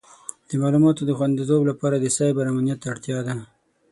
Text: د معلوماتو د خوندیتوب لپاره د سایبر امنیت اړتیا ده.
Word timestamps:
د 0.47 0.49
معلوماتو 0.61 1.01
د 1.05 1.11
خوندیتوب 1.17 1.61
لپاره 1.71 1.95
د 1.99 2.05
سایبر 2.17 2.45
امنیت 2.51 2.79
اړتیا 2.91 3.19
ده. 3.27 3.35